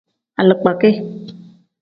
Alikpakin. 0.39 0.95